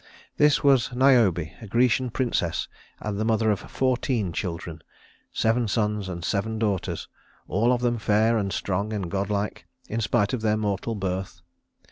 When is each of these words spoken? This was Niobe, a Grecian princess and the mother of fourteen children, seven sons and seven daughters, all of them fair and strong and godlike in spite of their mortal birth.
This 0.37 0.63
was 0.63 0.91
Niobe, 0.95 1.47
a 1.61 1.67
Grecian 1.67 2.09
princess 2.09 2.67
and 2.99 3.19
the 3.19 3.23
mother 3.23 3.51
of 3.51 3.59
fourteen 3.59 4.33
children, 4.33 4.81
seven 5.31 5.67
sons 5.67 6.09
and 6.09 6.25
seven 6.25 6.57
daughters, 6.57 7.07
all 7.47 7.71
of 7.71 7.81
them 7.81 7.99
fair 7.99 8.35
and 8.35 8.51
strong 8.51 8.93
and 8.93 9.11
godlike 9.11 9.67
in 9.87 10.01
spite 10.01 10.33
of 10.33 10.41
their 10.41 10.57
mortal 10.57 10.95
birth. 10.95 11.41